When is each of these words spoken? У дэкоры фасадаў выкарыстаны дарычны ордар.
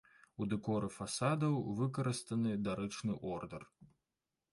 У 0.43 0.45
дэкоры 0.51 0.87
фасадаў 0.93 1.57
выкарыстаны 1.79 2.55
дарычны 2.69 3.13
ордар. 3.35 3.63